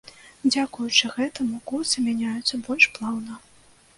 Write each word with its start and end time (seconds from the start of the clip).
Дзякуючы 0.53 1.09
гэтаму, 1.17 1.59
курсы 1.71 1.97
мяняюцца 2.07 2.61
больш 2.69 2.87
плаўна. 2.95 3.37